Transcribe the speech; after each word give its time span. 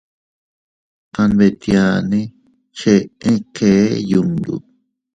Kanbetianne 1.15 2.19
cheʼe 2.77 3.31
kee 3.55 3.87
yundo. 4.09 4.55